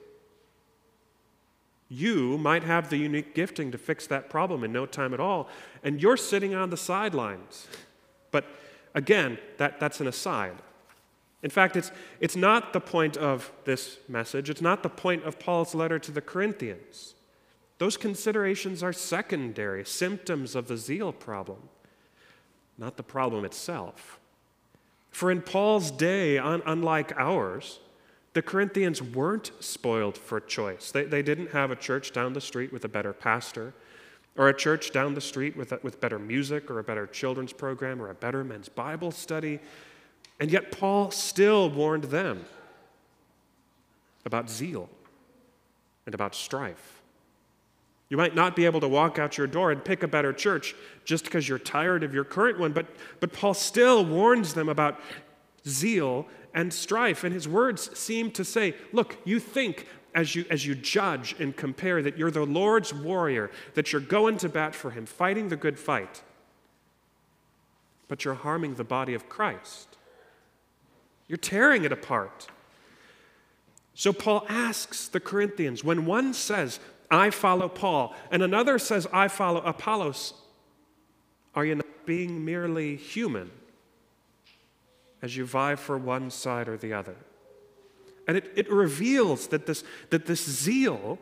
You 1.89 2.37
might 2.37 2.63
have 2.63 2.89
the 2.89 2.97
unique 2.97 3.35
gifting 3.35 3.71
to 3.71 3.77
fix 3.77 4.07
that 4.07 4.29
problem 4.29 4.63
in 4.63 4.71
no 4.71 4.85
time 4.85 5.13
at 5.13 5.19
all, 5.19 5.49
and 5.83 6.01
you're 6.01 6.17
sitting 6.17 6.53
on 6.55 6.69
the 6.69 6.77
sidelines. 6.77 7.67
But 8.31 8.45
again, 8.93 9.39
that, 9.57 9.79
that's 9.79 9.99
an 9.99 10.07
aside. 10.07 10.55
In 11.43 11.49
fact, 11.49 11.75
it's, 11.75 11.91
it's 12.19 12.35
not 12.35 12.71
the 12.71 12.79
point 12.79 13.17
of 13.17 13.51
this 13.65 13.97
message, 14.07 14.49
it's 14.49 14.61
not 14.61 14.83
the 14.83 14.89
point 14.89 15.23
of 15.23 15.39
Paul's 15.39 15.75
letter 15.75 15.99
to 15.99 16.11
the 16.11 16.21
Corinthians. 16.21 17.15
Those 17.77 17.97
considerations 17.97 18.83
are 18.83 18.93
secondary, 18.93 19.83
symptoms 19.83 20.55
of 20.55 20.67
the 20.67 20.77
zeal 20.77 21.11
problem, 21.11 21.67
not 22.77 22.95
the 22.95 23.03
problem 23.03 23.43
itself. 23.43 24.20
For 25.11 25.29
in 25.29 25.41
Paul's 25.41 25.91
day, 25.91 26.37
un- 26.37 26.63
unlike 26.65 27.13
ours, 27.17 27.79
the 28.33 28.41
Corinthians 28.41 29.01
weren't 29.01 29.51
spoiled 29.59 30.17
for 30.17 30.39
choice. 30.39 30.91
They, 30.91 31.03
they 31.03 31.21
didn't 31.21 31.51
have 31.51 31.69
a 31.69 31.75
church 31.75 32.13
down 32.13 32.33
the 32.33 32.41
street 32.41 32.71
with 32.71 32.85
a 32.85 32.89
better 32.89 33.13
pastor, 33.13 33.73
or 34.37 34.47
a 34.47 34.57
church 34.57 34.91
down 34.91 35.13
the 35.13 35.21
street 35.21 35.57
with, 35.57 35.73
a, 35.73 35.79
with 35.83 35.99
better 35.99 36.17
music, 36.17 36.71
or 36.71 36.79
a 36.79 36.83
better 36.83 37.05
children's 37.05 37.51
program, 37.51 38.01
or 38.01 38.09
a 38.09 38.15
better 38.15 38.43
men's 38.43 38.69
Bible 38.69 39.11
study. 39.11 39.59
And 40.39 40.49
yet, 40.49 40.71
Paul 40.71 41.11
still 41.11 41.69
warned 41.69 42.05
them 42.05 42.45
about 44.25 44.49
zeal 44.49 44.89
and 46.05 46.15
about 46.15 46.33
strife. 46.33 47.00
You 48.11 48.17
might 48.17 48.35
not 48.35 48.57
be 48.57 48.65
able 48.65 48.81
to 48.81 48.89
walk 48.89 49.17
out 49.19 49.37
your 49.37 49.47
door 49.47 49.71
and 49.71 49.83
pick 49.83 50.03
a 50.03 50.07
better 50.07 50.33
church 50.33 50.75
just 51.05 51.23
because 51.23 51.47
you're 51.47 51.57
tired 51.57 52.03
of 52.03 52.13
your 52.13 52.25
current 52.25 52.59
one, 52.59 52.73
but, 52.73 52.85
but 53.21 53.31
Paul 53.31 53.53
still 53.53 54.03
warns 54.03 54.53
them 54.53 54.67
about 54.67 54.99
zeal 55.65 56.27
and 56.53 56.73
strife. 56.73 57.23
And 57.23 57.33
his 57.33 57.47
words 57.47 57.97
seem 57.97 58.29
to 58.31 58.43
say, 58.43 58.75
look, 58.91 59.15
you 59.23 59.39
think 59.39 59.87
as 60.13 60.35
you, 60.35 60.43
as 60.49 60.65
you 60.65 60.75
judge 60.75 61.37
and 61.39 61.55
compare 61.55 62.03
that 62.03 62.17
you're 62.17 62.31
the 62.31 62.45
Lord's 62.45 62.93
warrior, 62.93 63.49
that 63.75 63.93
you're 63.93 64.01
going 64.01 64.35
to 64.39 64.49
bat 64.49 64.75
for 64.75 64.91
him, 64.91 65.05
fighting 65.05 65.47
the 65.47 65.55
good 65.55 65.79
fight, 65.79 66.21
but 68.09 68.25
you're 68.25 68.33
harming 68.33 68.75
the 68.75 68.83
body 68.83 69.13
of 69.13 69.29
Christ. 69.29 69.97
You're 71.29 71.37
tearing 71.37 71.85
it 71.85 71.93
apart. 71.93 72.49
So 73.93 74.11
Paul 74.11 74.45
asks 74.49 75.07
the 75.07 75.21
Corinthians 75.21 75.81
when 75.81 76.05
one 76.05 76.33
says, 76.33 76.81
I 77.11 77.29
follow 77.29 77.67
Paul, 77.67 78.15
and 78.31 78.41
another 78.41 78.79
says, 78.79 79.07
I 79.11 79.27
follow 79.27 79.61
Apollos, 79.61 80.33
are 81.53 81.65
you 81.65 81.75
not 81.75 82.05
being 82.05 82.45
merely 82.45 82.95
human 82.95 83.51
as 85.21 85.35
you 85.35 85.45
vie 85.45 85.75
for 85.75 85.97
one 85.97 86.29
side 86.29 86.67
or 86.67 86.77
the 86.77 86.93
other? 86.93 87.15
And 88.27 88.37
it, 88.37 88.51
it 88.55 88.71
reveals 88.71 89.47
that 89.47 89.65
this, 89.65 89.83
that 90.09 90.25
this 90.25 90.43
zeal 90.43 91.19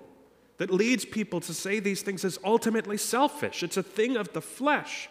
that 0.58 0.70
leads 0.70 1.06
people 1.06 1.40
to 1.40 1.54
say 1.54 1.80
these 1.80 2.02
things 2.02 2.24
is 2.24 2.38
ultimately 2.44 2.98
selfish. 2.98 3.64
It's 3.64 3.78
a 3.78 3.84
thing 3.84 4.16
of 4.16 4.34
the 4.34 4.42
flesh. 4.42 5.10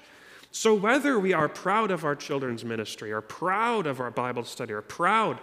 So, 0.50 0.74
whether 0.74 1.18
we 1.18 1.32
are 1.32 1.48
proud 1.48 1.90
of 1.90 2.04
our 2.04 2.14
children's 2.14 2.64
ministry, 2.64 3.12
or 3.12 3.20
proud 3.20 3.86
of 3.86 4.00
our 4.00 4.10
Bible 4.10 4.44
study, 4.44 4.72
or 4.72 4.82
proud, 4.82 5.40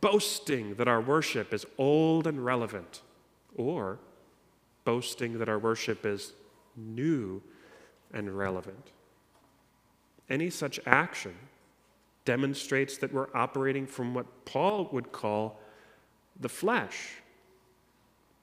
boasting 0.00 0.74
that 0.74 0.88
our 0.88 1.00
worship 1.00 1.54
is 1.54 1.64
old 1.78 2.26
and 2.26 2.44
relevant, 2.44 3.00
or 3.56 3.98
boasting 4.84 5.38
that 5.38 5.48
our 5.48 5.58
worship 5.58 6.04
is 6.04 6.32
new 6.76 7.42
and 8.12 8.36
relevant, 8.36 8.90
any 10.28 10.50
such 10.50 10.80
action 10.86 11.34
demonstrates 12.24 12.98
that 12.98 13.12
we're 13.12 13.28
operating 13.34 13.86
from 13.86 14.14
what 14.14 14.44
Paul 14.44 14.88
would 14.92 15.12
call 15.12 15.60
the 16.40 16.48
flesh. 16.48 17.14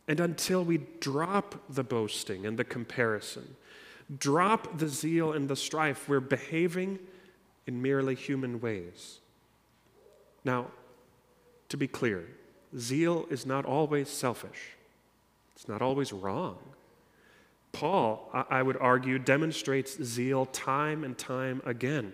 And 0.08 0.20
until 0.20 0.64
we 0.64 0.80
drop 1.00 1.56
the 1.70 1.84
boasting 1.84 2.46
and 2.46 2.58
the 2.58 2.64
comparison, 2.64 3.56
drop 4.18 4.80
the 4.80 4.88
zeal 4.88 5.34
and 5.34 5.48
the 5.48 5.56
strife. 5.56 6.10
We're 6.10 6.20
behaving 6.20 7.00
in 7.68 7.82
merely 7.82 8.16
human 8.16 8.60
ways. 8.60 9.20
Now, 10.44 10.68
to 11.70 11.78
be 11.78 11.88
clear, 11.88 12.26
zeal 12.78 13.28
is 13.30 13.46
not 13.46 13.66
always 13.66 14.10
selfish, 14.10 14.76
it's 15.60 15.68
not 15.68 15.82
always 15.82 16.14
wrong. 16.14 16.58
Paul, 17.74 18.30
I 18.50 18.64
would 18.64 18.78
argue, 18.78 19.20
demonstrates 19.20 20.02
zeal 20.02 20.46
time 20.46 21.04
and 21.04 21.18
time 21.18 21.62
again 21.66 22.14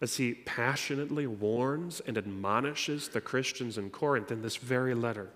as 0.00 0.16
he 0.16 0.34
passionately 0.34 1.28
warns 1.28 2.00
and 2.00 2.18
admonishes 2.18 3.06
the 3.06 3.20
Christians 3.20 3.78
in 3.78 3.90
Corinth 3.90 4.32
in 4.32 4.42
this 4.42 4.56
very 4.56 4.92
letter. 4.92 5.30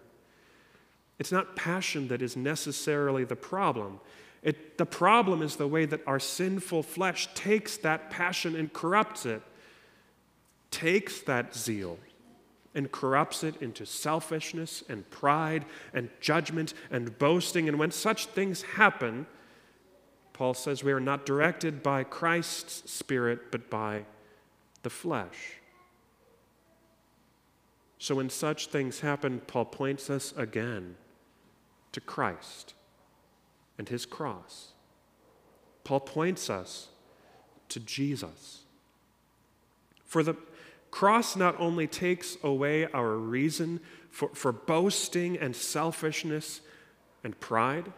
It's 1.21 1.31
not 1.31 1.55
passion 1.55 2.09
that 2.09 2.23
is 2.23 2.37
necessarily 2.37 3.23
the 3.23 3.37
problem. 3.37 4.01
It, 4.43 4.77
the 4.77 4.85
problem 4.85 5.41
is 5.41 5.55
the 5.55 5.69
way 5.69 5.87
that 5.87 6.01
our 6.09 6.19
sinful 6.19 6.83
flesh 6.83 7.29
takes 7.35 7.77
that 7.79 8.11
passion 8.11 8.57
and 8.57 8.73
corrupts 8.73 9.27
it, 9.27 9.43
takes 10.73 11.21
that 11.21 11.55
zeal 11.55 11.99
and 12.79 12.93
corrupts 12.93 13.43
it 13.43 13.61
into 13.61 13.85
selfishness 13.85 14.85
and 14.89 15.11
pride 15.11 15.65
and 15.93 16.09
judgment 16.21 16.73
and 16.93 17.19
boasting. 17.19 17.69
And 17.69 17.77
when 17.77 17.91
such 17.91 18.27
things 18.27 18.63
happen, 18.63 19.27
Paul 20.33 20.55
says 20.55 20.85
we 20.85 20.93
are 20.93 21.01
not 21.01 21.27
directed 21.27 21.83
by 21.83 22.05
Christ's 22.05 22.89
Spirit, 22.91 23.51
but 23.51 23.69
by 23.69 24.05
the 24.85 24.91
flesh. 24.91 25.57
So 27.99 28.15
when 28.15 28.31
such 28.31 28.69
things 28.69 29.01
happen, 29.01 29.41
Paul 29.41 29.65
points 29.65 30.09
us 30.09 30.33
again 30.37 30.95
to 31.91 32.01
Christ 32.01 32.75
and 33.77 33.89
his 33.89 34.07
cross. 34.07 34.69
Paul 35.83 36.01
points 36.01 36.49
us 36.49 36.91
to 37.71 37.81
Jesus. 37.81 38.61
For 40.05 40.23
the 40.23 40.37
cross 40.91 41.37
not 41.37 41.59
only 41.61 41.87
takes 41.87 42.37
away 42.43 42.87
our 42.87 43.17
reason 43.17 43.81
for, 44.11 44.29
for 44.31 44.53
boasting 44.53 45.37
and 45.39 45.55
selfishness 45.55 46.61
and 47.23 47.39
pride, 47.41 47.93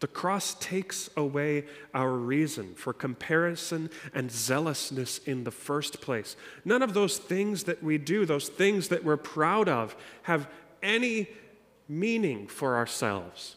the 0.00 0.06
cross 0.06 0.54
takes 0.58 1.10
away 1.14 1.66
our 1.92 2.10
reason 2.10 2.74
for 2.74 2.94
comparison 2.94 3.90
and 4.14 4.32
zealousness 4.32 5.18
in 5.18 5.44
the 5.44 5.50
first 5.50 6.00
place. 6.00 6.36
None 6.64 6.82
of 6.82 6.94
those 6.94 7.18
things 7.18 7.64
that 7.64 7.82
we 7.82 7.98
do, 7.98 8.24
those 8.24 8.48
things 8.48 8.88
that 8.88 9.04
we're 9.04 9.18
proud 9.18 9.68
of, 9.68 9.94
have 10.22 10.48
any 10.82 11.28
meaning 11.86 12.46
for 12.46 12.76
ourselves. 12.76 13.56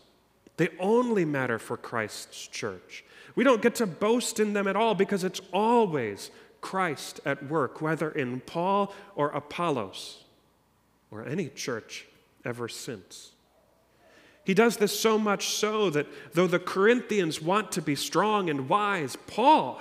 They 0.57 0.69
only 0.79 1.23
matter 1.23 1.57
for 1.59 1.77
Christ's 1.77 2.47
church. 2.47 3.05
We 3.35 3.43
don't 3.43 3.61
get 3.61 3.75
to 3.75 3.87
boast 3.87 4.39
in 4.39 4.53
them 4.53 4.67
at 4.67 4.75
all 4.75 4.95
because 4.95 5.23
it's 5.23 5.41
always 5.51 6.29
Christ 6.63 7.19
at 7.25 7.47
work, 7.47 7.81
whether 7.81 8.09
in 8.09 8.39
Paul 8.39 8.91
or 9.15 9.29
Apollos 9.29 10.23
or 11.11 11.23
any 11.27 11.49
church 11.49 12.07
ever 12.43 12.67
since. 12.67 13.33
He 14.45 14.53
does 14.53 14.77
this 14.77 14.97
so 14.97 15.19
much 15.19 15.49
so 15.49 15.89
that 15.91 16.07
though 16.33 16.47
the 16.47 16.59
Corinthians 16.59 17.41
want 17.41 17.71
to 17.73 17.81
be 17.81 17.95
strong 17.95 18.49
and 18.49 18.67
wise, 18.67 19.15
Paul, 19.27 19.79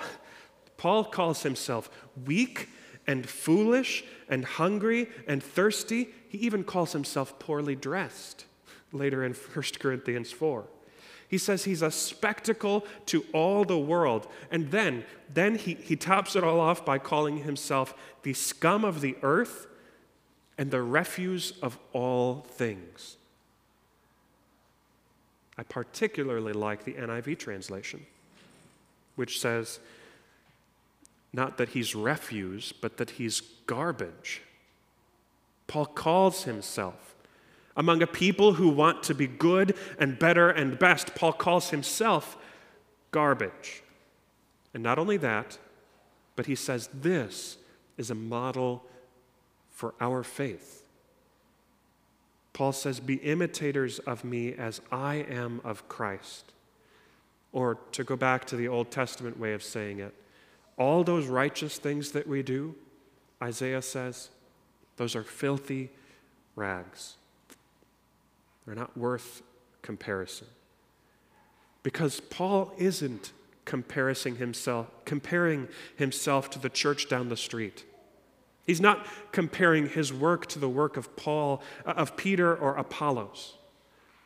Paul 0.77 1.05
calls 1.05 1.43
himself 1.43 1.89
weak 2.25 2.69
and 3.07 3.27
foolish 3.27 4.03
and 4.29 4.45
hungry 4.45 5.09
and 5.25 5.41
thirsty. 5.41 6.09
He 6.29 6.37
even 6.39 6.63
calls 6.63 6.91
himself 6.91 7.39
poorly 7.39 7.75
dressed 7.75 8.45
later 8.91 9.23
in 9.23 9.33
1 9.53 9.65
Corinthians 9.79 10.31
4. 10.31 10.65
He 11.33 11.39
says 11.39 11.63
he's 11.63 11.81
a 11.81 11.89
spectacle 11.89 12.85
to 13.07 13.25
all 13.33 13.65
the 13.65 13.79
world. 13.79 14.27
And 14.51 14.69
then, 14.69 15.03
then 15.33 15.55
he, 15.55 15.73
he 15.73 15.95
tops 15.95 16.35
it 16.35 16.43
all 16.43 16.59
off 16.59 16.85
by 16.85 16.99
calling 16.99 17.37
himself 17.39 17.95
the 18.21 18.33
scum 18.33 18.85
of 18.85 19.01
the 19.01 19.15
earth 19.23 19.65
and 20.59 20.69
the 20.69 20.83
refuse 20.83 21.53
of 21.63 21.79
all 21.91 22.45
things. 22.47 23.17
I 25.57 25.63
particularly 25.63 26.53
like 26.53 26.83
the 26.83 26.93
NIV 26.93 27.39
translation, 27.39 28.05
which 29.15 29.39
says, 29.39 29.79
not 31.33 31.57
that 31.57 31.69
he's 31.69 31.95
refuse, 31.95 32.71
but 32.71 32.97
that 32.97 33.09
he's 33.09 33.41
garbage. 33.65 34.43
Paul 35.65 35.87
calls 35.87 36.43
himself. 36.43 37.12
Among 37.75 38.01
a 38.01 38.07
people 38.07 38.53
who 38.53 38.69
want 38.69 39.03
to 39.03 39.15
be 39.15 39.27
good 39.27 39.75
and 39.97 40.19
better 40.19 40.49
and 40.49 40.77
best, 40.77 41.15
Paul 41.15 41.33
calls 41.33 41.69
himself 41.71 42.37
garbage. 43.11 43.83
And 44.73 44.83
not 44.83 44.99
only 44.99 45.17
that, 45.17 45.57
but 46.35 46.45
he 46.45 46.55
says 46.55 46.89
this 46.93 47.57
is 47.97 48.09
a 48.11 48.15
model 48.15 48.83
for 49.71 49.93
our 49.99 50.23
faith. 50.23 50.83
Paul 52.53 52.71
says, 52.71 52.99
Be 52.99 53.15
imitators 53.15 53.99
of 53.99 54.23
me 54.23 54.53
as 54.53 54.79
I 54.91 55.15
am 55.15 55.61
of 55.63 55.87
Christ. 55.89 56.51
Or 57.51 57.77
to 57.91 58.03
go 58.03 58.15
back 58.15 58.45
to 58.45 58.55
the 58.55 58.67
Old 58.67 58.91
Testament 58.91 59.39
way 59.39 59.53
of 59.53 59.63
saying 59.63 59.99
it, 59.99 60.13
all 60.77 61.03
those 61.03 61.27
righteous 61.27 61.77
things 61.77 62.11
that 62.11 62.27
we 62.27 62.41
do, 62.41 62.75
Isaiah 63.41 63.81
says, 63.81 64.29
those 64.97 65.15
are 65.15 65.23
filthy 65.23 65.89
rags. 66.55 67.15
They're 68.65 68.75
not 68.75 68.97
worth 68.97 69.41
comparison. 69.81 70.47
Because 71.83 72.19
Paul 72.19 72.73
isn't 72.77 73.31
comparing 73.65 74.35
himself, 74.37 74.87
comparing 75.05 75.67
himself 75.95 76.49
to 76.51 76.59
the 76.59 76.69
church 76.69 77.09
down 77.09 77.29
the 77.29 77.37
street. 77.37 77.85
He's 78.65 78.81
not 78.81 79.05
comparing 79.31 79.89
his 79.89 80.13
work 80.13 80.47
to 80.47 80.59
the 80.59 80.69
work 80.69 80.95
of 80.95 81.15
Paul, 81.15 81.61
uh, 81.85 81.91
of 81.91 82.15
Peter 82.15 82.55
or 82.55 82.75
Apollos. 82.75 83.55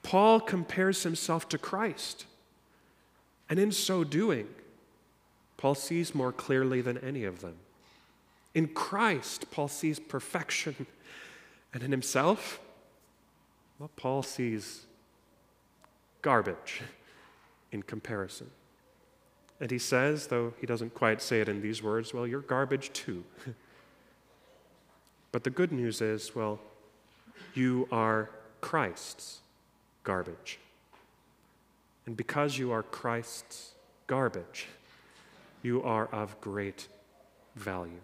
Paul 0.03 0.39
compares 0.39 1.03
himself 1.03 1.49
to 1.49 1.57
Christ. 1.57 2.25
And 3.49 3.59
in 3.59 3.71
so 3.71 4.03
doing, 4.03 4.47
Paul 5.57 5.73
sees 5.73 6.13
more 6.13 6.31
clearly 6.31 6.81
than 6.81 6.97
any 6.99 7.23
of 7.23 7.41
them. 7.41 7.55
In 8.53 8.67
Christ, 8.67 9.49
Paul 9.51 9.67
sees 9.67 9.99
perfection. 9.99 10.85
And 11.73 11.83
in 11.83 11.91
himself, 11.91 12.59
well, 13.79 13.89
Paul 13.95 14.23
sees 14.23 14.85
garbage 16.21 16.81
in 17.71 17.83
comparison. 17.83 18.49
And 19.59 19.71
he 19.71 19.79
says, 19.79 20.27
though 20.27 20.53
he 20.59 20.67
doesn't 20.67 20.93
quite 20.93 21.21
say 21.21 21.41
it 21.41 21.49
in 21.49 21.61
these 21.61 21.81
words, 21.81 22.13
well, 22.13 22.27
you're 22.27 22.41
garbage 22.41 22.93
too. 22.93 23.23
But 25.31 25.43
the 25.43 25.49
good 25.49 25.71
news 25.71 26.01
is, 26.01 26.35
well, 26.35 26.59
you 27.53 27.87
are 27.91 28.29
Christ's 28.61 29.39
garbage. 30.03 30.57
And 32.05 32.15
because 32.15 32.57
you 32.57 32.71
are 32.71 32.81
Christ's 32.81 33.73
garbage, 34.07 34.67
you 35.61 35.83
are 35.83 36.07
of 36.07 36.39
great 36.39 36.87
value. 37.55 38.01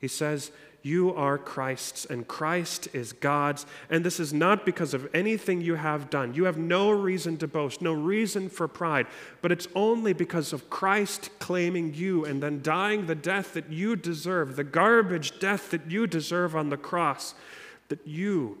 He 0.00 0.08
says, 0.08 0.50
you 0.86 1.12
are 1.14 1.36
Christ's, 1.36 2.04
and 2.04 2.28
Christ 2.28 2.86
is 2.92 3.12
God's. 3.12 3.66
And 3.90 4.04
this 4.04 4.20
is 4.20 4.32
not 4.32 4.64
because 4.64 4.94
of 4.94 5.12
anything 5.12 5.60
you 5.60 5.74
have 5.74 6.08
done. 6.10 6.32
You 6.32 6.44
have 6.44 6.58
no 6.58 6.92
reason 6.92 7.36
to 7.38 7.48
boast, 7.48 7.82
no 7.82 7.92
reason 7.92 8.48
for 8.48 8.68
pride, 8.68 9.08
but 9.42 9.50
it's 9.50 9.66
only 9.74 10.12
because 10.12 10.52
of 10.52 10.70
Christ 10.70 11.30
claiming 11.40 11.92
you 11.94 12.24
and 12.24 12.40
then 12.40 12.62
dying 12.62 13.06
the 13.06 13.16
death 13.16 13.52
that 13.54 13.68
you 13.68 13.96
deserve, 13.96 14.54
the 14.54 14.64
garbage 14.64 15.40
death 15.40 15.72
that 15.72 15.90
you 15.90 16.06
deserve 16.06 16.54
on 16.54 16.70
the 16.70 16.76
cross, 16.76 17.34
that 17.88 18.06
you 18.06 18.58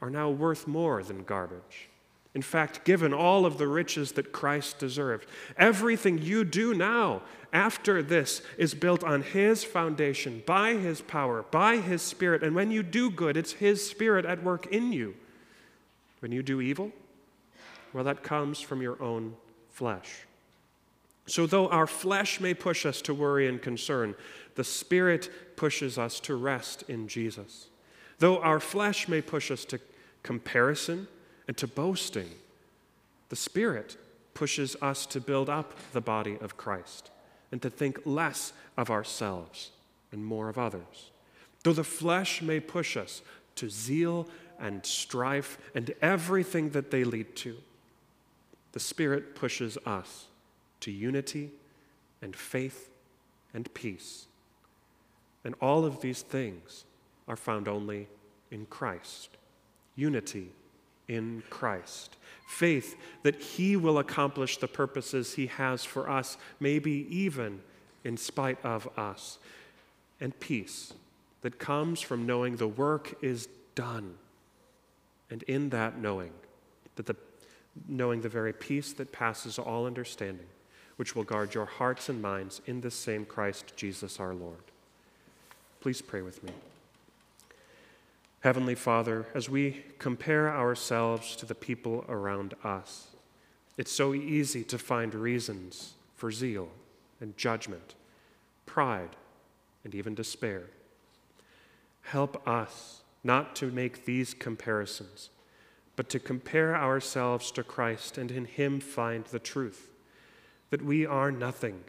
are 0.00 0.10
now 0.10 0.30
worth 0.30 0.66
more 0.66 1.02
than 1.02 1.24
garbage. 1.24 1.90
In 2.34 2.42
fact, 2.42 2.84
given 2.84 3.14
all 3.14 3.46
of 3.46 3.58
the 3.58 3.68
riches 3.68 4.12
that 4.12 4.32
Christ 4.32 4.78
deserved, 4.78 5.26
everything 5.56 6.18
you 6.18 6.42
do 6.44 6.74
now 6.74 7.22
after 7.52 8.02
this 8.02 8.42
is 8.58 8.74
built 8.74 9.04
on 9.04 9.22
His 9.22 9.62
foundation, 9.62 10.42
by 10.44 10.74
His 10.74 11.00
power, 11.00 11.44
by 11.52 11.76
His 11.76 12.02
Spirit. 12.02 12.42
And 12.42 12.56
when 12.56 12.72
you 12.72 12.82
do 12.82 13.08
good, 13.08 13.36
it's 13.36 13.52
His 13.52 13.88
Spirit 13.88 14.24
at 14.24 14.42
work 14.42 14.66
in 14.66 14.92
you. 14.92 15.14
When 16.18 16.32
you 16.32 16.42
do 16.42 16.60
evil, 16.60 16.90
well, 17.92 18.02
that 18.04 18.24
comes 18.24 18.60
from 18.60 18.82
your 18.82 19.00
own 19.00 19.36
flesh. 19.70 20.26
So, 21.26 21.46
though 21.46 21.68
our 21.68 21.86
flesh 21.86 22.40
may 22.40 22.52
push 22.52 22.84
us 22.84 23.00
to 23.02 23.14
worry 23.14 23.46
and 23.46 23.62
concern, 23.62 24.16
the 24.56 24.64
Spirit 24.64 25.30
pushes 25.56 25.96
us 25.96 26.18
to 26.20 26.34
rest 26.34 26.82
in 26.88 27.06
Jesus. 27.06 27.68
Though 28.18 28.38
our 28.38 28.60
flesh 28.60 29.06
may 29.08 29.22
push 29.22 29.50
us 29.50 29.64
to 29.66 29.78
comparison, 30.22 31.06
and 31.46 31.56
to 31.56 31.66
boasting. 31.66 32.30
The 33.28 33.36
Spirit 33.36 33.96
pushes 34.34 34.76
us 34.82 35.06
to 35.06 35.20
build 35.20 35.48
up 35.48 35.74
the 35.92 36.00
body 36.00 36.36
of 36.40 36.56
Christ 36.56 37.10
and 37.52 37.62
to 37.62 37.70
think 37.70 38.00
less 38.04 38.52
of 38.76 38.90
ourselves 38.90 39.70
and 40.12 40.24
more 40.24 40.48
of 40.48 40.58
others. 40.58 41.10
Though 41.62 41.72
the 41.72 41.84
flesh 41.84 42.42
may 42.42 42.60
push 42.60 42.96
us 42.96 43.22
to 43.56 43.70
zeal 43.70 44.28
and 44.58 44.84
strife 44.84 45.58
and 45.74 45.94
everything 46.02 46.70
that 46.70 46.90
they 46.90 47.04
lead 47.04 47.36
to, 47.36 47.56
the 48.72 48.80
Spirit 48.80 49.34
pushes 49.34 49.78
us 49.86 50.26
to 50.80 50.90
unity 50.90 51.50
and 52.20 52.34
faith 52.34 52.90
and 53.52 53.72
peace. 53.72 54.26
And 55.44 55.54
all 55.60 55.84
of 55.84 56.00
these 56.00 56.22
things 56.22 56.84
are 57.28 57.36
found 57.36 57.68
only 57.68 58.08
in 58.50 58.66
Christ 58.66 59.30
unity 59.96 60.50
in 61.08 61.42
Christ. 61.50 62.16
Faith 62.46 62.96
that 63.22 63.36
He 63.40 63.76
will 63.76 63.98
accomplish 63.98 64.58
the 64.58 64.68
purposes 64.68 65.34
He 65.34 65.46
has 65.46 65.84
for 65.84 66.08
us, 66.08 66.36
maybe 66.60 67.06
even 67.10 67.60
in 68.04 68.16
spite 68.16 68.58
of 68.64 68.88
us. 68.98 69.38
And 70.20 70.38
peace 70.40 70.92
that 71.42 71.58
comes 71.58 72.00
from 72.00 72.26
knowing 72.26 72.56
the 72.56 72.68
work 72.68 73.14
is 73.22 73.48
done. 73.74 74.14
And 75.30 75.42
in 75.44 75.70
that 75.70 75.98
knowing, 75.98 76.32
that 76.96 77.06
the, 77.06 77.16
knowing 77.88 78.20
the 78.20 78.28
very 78.28 78.52
peace 78.52 78.92
that 78.94 79.12
passes 79.12 79.58
all 79.58 79.86
understanding, 79.86 80.46
which 80.96 81.16
will 81.16 81.24
guard 81.24 81.54
your 81.54 81.66
hearts 81.66 82.08
and 82.08 82.22
minds 82.22 82.62
in 82.66 82.80
this 82.80 82.94
same 82.94 83.24
Christ 83.24 83.74
Jesus 83.76 84.20
our 84.20 84.34
Lord. 84.34 84.62
Please 85.80 86.00
pray 86.00 86.22
with 86.22 86.42
me. 86.42 86.52
Heavenly 88.44 88.74
Father, 88.74 89.24
as 89.34 89.48
we 89.48 89.82
compare 89.98 90.54
ourselves 90.54 91.34
to 91.36 91.46
the 91.46 91.54
people 91.54 92.04
around 92.10 92.52
us, 92.62 93.06
it's 93.78 93.90
so 93.90 94.12
easy 94.12 94.62
to 94.64 94.76
find 94.76 95.14
reasons 95.14 95.94
for 96.14 96.30
zeal 96.30 96.68
and 97.22 97.34
judgment, 97.38 97.94
pride, 98.66 99.16
and 99.82 99.94
even 99.94 100.14
despair. 100.14 100.64
Help 102.02 102.46
us 102.46 103.00
not 103.24 103.56
to 103.56 103.72
make 103.72 104.04
these 104.04 104.34
comparisons, 104.34 105.30
but 105.96 106.10
to 106.10 106.18
compare 106.18 106.76
ourselves 106.76 107.50
to 107.52 107.64
Christ 107.64 108.18
and 108.18 108.30
in 108.30 108.44
Him 108.44 108.78
find 108.78 109.24
the 109.24 109.38
truth 109.38 109.88
that 110.68 110.84
we 110.84 111.06
are 111.06 111.32
nothing 111.32 111.82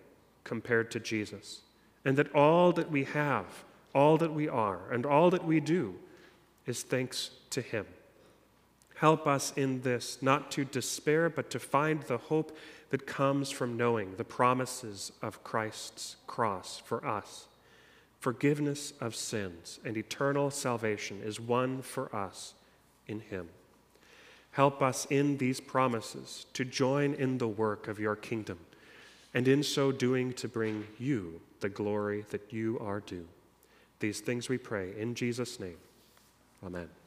compared 0.45 0.89
to 0.91 1.01
Jesus, 1.01 1.63
and 2.05 2.15
that 2.15 2.33
all 2.33 2.71
that 2.71 2.89
we 2.89 3.03
have, 3.03 3.65
all 3.93 4.15
that 4.15 4.33
we 4.33 4.47
are, 4.47 4.89
and 4.89 5.05
all 5.05 5.29
that 5.29 5.43
we 5.43 5.59
do 5.59 5.95
is 6.65 6.83
thanks 6.83 7.31
to 7.51 7.61
Him. 7.61 7.85
Help 8.95 9.27
us 9.27 9.51
in 9.55 9.81
this, 9.81 10.19
not 10.21 10.51
to 10.51 10.63
despair, 10.63 11.29
but 11.29 11.49
to 11.49 11.59
find 11.59 12.03
the 12.03 12.17
hope 12.17 12.57
that 12.89 13.05
comes 13.05 13.51
from 13.51 13.75
knowing 13.75 14.15
the 14.15 14.23
promises 14.23 15.11
of 15.21 15.43
Christ's 15.43 16.15
cross 16.27 16.81
for 16.83 17.05
us. 17.05 17.47
Forgiveness 18.19 18.93
of 19.01 19.15
sins 19.15 19.79
and 19.83 19.97
eternal 19.97 20.49
salvation 20.49 21.21
is 21.23 21.39
won 21.39 21.81
for 21.81 22.13
us 22.15 22.53
in 23.07 23.19
Him. 23.19 23.49
Help 24.51 24.81
us 24.81 25.05
in 25.09 25.37
these 25.37 25.59
promises 25.59 26.45
to 26.53 26.63
join 26.63 27.13
in 27.13 27.37
the 27.37 27.47
work 27.47 27.89
of 27.89 27.99
your 27.99 28.15
kingdom, 28.15 28.57
and 29.33 29.47
in 29.49 29.61
so 29.61 29.91
doing 29.91 30.31
to 30.33 30.47
bring 30.47 30.87
you 30.97 31.41
the 31.59 31.67
glory 31.67 32.25
that 32.29 32.53
you 32.53 32.79
are 32.79 33.01
due. 33.01 33.27
These 33.99 34.21
things 34.21 34.47
we 34.47 34.57
pray 34.57 34.93
in 34.97 35.13
Jesus' 35.13 35.59
name. 35.59 35.77
Amen. 36.65 37.04